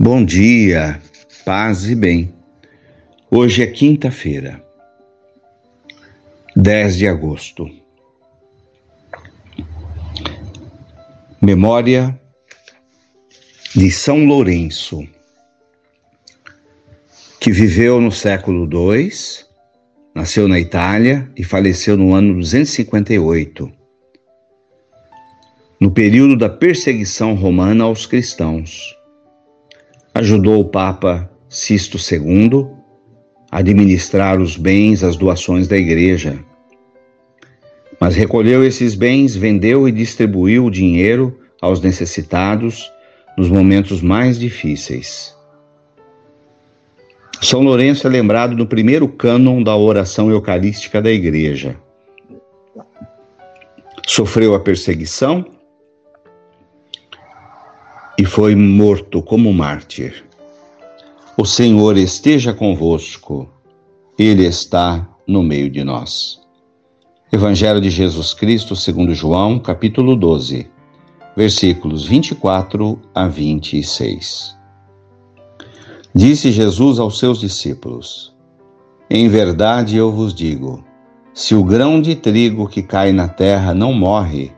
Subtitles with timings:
[0.00, 1.02] Bom dia,
[1.44, 2.32] paz e bem.
[3.28, 4.64] Hoje é quinta-feira,
[6.54, 7.68] 10 de agosto.
[11.42, 12.16] Memória
[13.74, 15.04] de São Lourenço,
[17.40, 19.10] que viveu no século II,
[20.14, 23.68] nasceu na Itália e faleceu no ano 258,
[25.80, 28.96] no período da perseguição romana aos cristãos
[30.18, 32.66] ajudou o Papa Sisto II
[33.52, 36.36] a administrar os bens, as doações da igreja.
[38.00, 42.92] Mas recolheu esses bens, vendeu e distribuiu o dinheiro aos necessitados
[43.36, 45.36] nos momentos mais difíceis.
[47.40, 51.76] São Lourenço é lembrado no primeiro cânon da oração eucarística da igreja.
[54.04, 55.46] Sofreu a perseguição
[58.18, 60.24] e foi morto como mártir.
[61.36, 63.48] O Senhor esteja convosco,
[64.18, 66.40] Ele está no meio de nós.
[67.32, 70.68] Evangelho de Jesus Cristo, segundo João, capítulo 12,
[71.36, 74.56] versículos 24 a 26.
[76.12, 78.34] Disse Jesus aos seus discípulos:
[79.08, 80.82] Em verdade eu vos digo,
[81.32, 84.50] se o grão de trigo que cai na terra não morre,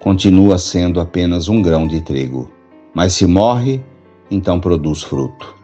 [0.00, 2.50] continua sendo apenas um grão de trigo
[2.98, 3.80] mas se morre,
[4.28, 5.54] então produz fruto.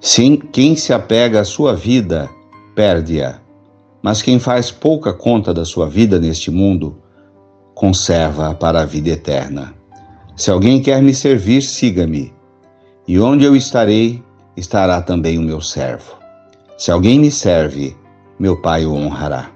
[0.00, 2.28] Sim, quem se apega à sua vida,
[2.74, 3.38] perde-a.
[4.02, 6.98] Mas quem faz pouca conta da sua vida neste mundo,
[7.72, 9.72] conserva-a para a vida eterna.
[10.34, 12.34] Se alguém quer me servir, siga-me.
[13.06, 14.20] E onde eu estarei,
[14.56, 16.18] estará também o meu servo.
[16.76, 17.96] Se alguém me serve,
[18.40, 19.52] meu Pai o honrará.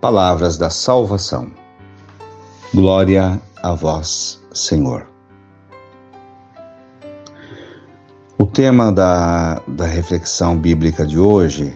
[0.00, 1.50] Palavras da salvação.
[2.72, 5.11] Glória a vós, Senhor.
[8.52, 11.74] Tema da, da reflexão bíblica de hoje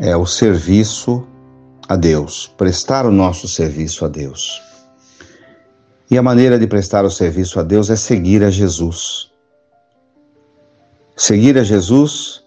[0.00, 1.24] é o serviço
[1.88, 4.60] a Deus, prestar o nosso serviço a Deus.
[6.10, 9.30] E a maneira de prestar o serviço a Deus é seguir a Jesus.
[11.16, 12.42] Seguir a Jesus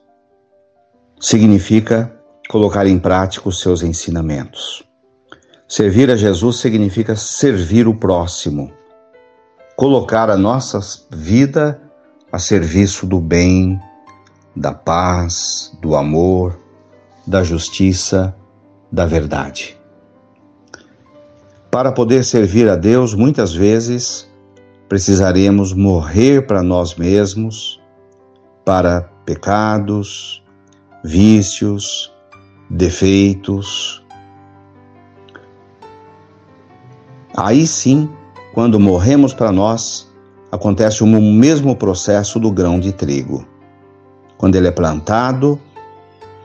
[1.22, 2.14] significa
[2.50, 4.84] colocar em prática os seus ensinamentos.
[5.70, 8.74] Servir a Jesus significa servir o próximo,
[9.78, 11.80] colocar a nossa vida
[12.34, 13.80] a serviço do bem,
[14.56, 16.58] da paz, do amor,
[17.28, 18.36] da justiça,
[18.92, 19.78] da verdade.
[21.70, 24.28] Para poder servir a Deus, muitas vezes
[24.90, 27.80] precisaremos morrer para nós mesmos,
[28.66, 30.44] para pecados,
[31.04, 32.12] vícios,
[32.68, 34.04] defeitos.
[37.38, 38.10] Aí sim,
[38.56, 40.12] quando morremos para nós,
[40.54, 43.44] acontece o mesmo processo do grão de trigo.
[44.38, 45.60] Quando ele é plantado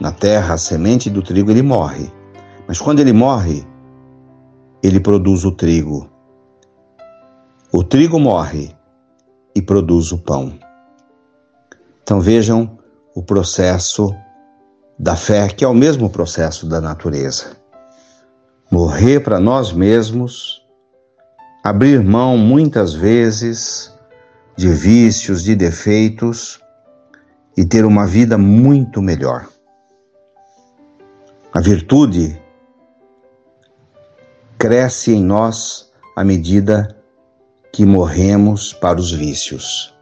[0.01, 2.11] na terra, a semente do trigo, ele morre.
[2.67, 3.67] Mas quando ele morre,
[4.83, 6.09] ele produz o trigo.
[7.71, 8.75] O trigo morre
[9.55, 10.55] e produz o pão.
[12.03, 12.79] Então vejam
[13.15, 14.11] o processo
[14.99, 17.59] da fé, que é o mesmo processo da natureza.
[18.71, 20.63] Morrer para nós mesmos,
[21.63, 23.98] abrir mão muitas vezes
[24.59, 26.61] de vícios, de defeitos
[27.57, 29.49] e ter uma vida muito melhor.
[31.55, 32.37] A virtude
[34.59, 37.01] cresce em nós à medida
[37.73, 39.95] que morremos para os vícios.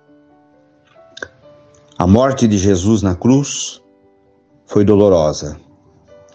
[1.98, 3.82] A morte de Jesus na cruz
[4.64, 5.60] foi dolorosa,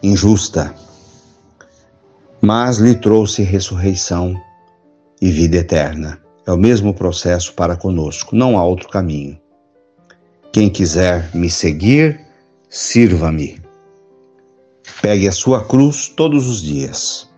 [0.04, 0.76] injusta,
[2.40, 4.40] mas lhe trouxe ressurreição
[5.20, 6.22] e vida eterna.
[6.52, 9.40] É o mesmo processo para conosco, não há outro caminho.
[10.52, 12.20] Quem quiser me seguir,
[12.70, 13.62] sirva-me.
[15.02, 17.30] Pegue a sua cruz todos os dias.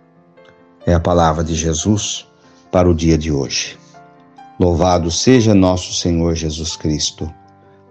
[0.84, 2.26] É a palavra de Jesus
[2.72, 3.78] para o dia de hoje.
[4.58, 7.32] Louvado seja nosso Senhor Jesus Cristo,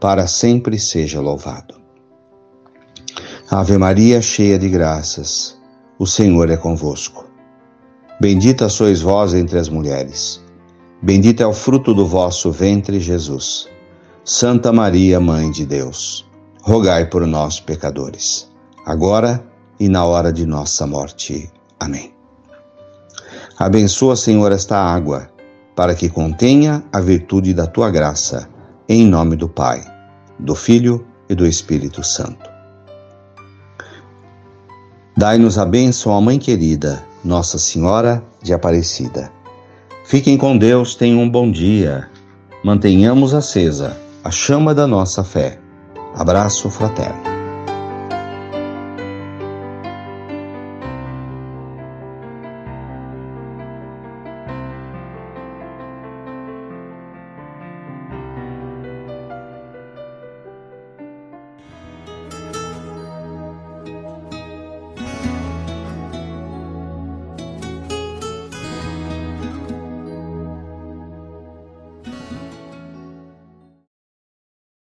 [0.01, 1.75] para sempre seja louvado.
[3.49, 5.57] Ave Maria, cheia de graças,
[5.97, 7.25] o Senhor é convosco.
[8.19, 10.42] Bendita sois vós entre as mulheres
[11.03, 13.67] Bendito é o fruto do vosso ventre, Jesus.
[14.23, 16.25] Santa Maria, Mãe de Deus,
[16.61, 18.49] rogai por nós, pecadores,
[18.85, 19.45] agora
[19.77, 21.51] e na hora de nossa morte.
[21.77, 22.13] Amém.
[23.59, 25.29] Abençoa, Senhor, esta água,
[25.75, 28.47] para que contenha a virtude da tua graça,
[28.87, 29.83] em nome do Pai,
[30.39, 32.49] do Filho e do Espírito Santo.
[35.17, 39.42] Dai-nos a bênção, a Mãe querida, Nossa Senhora de Aparecida.
[40.03, 42.09] Fiquem com Deus, tenham um bom dia.
[42.63, 45.59] mantenhamos acesa a chama da nossa fé.
[46.15, 47.32] Abraço fraterno.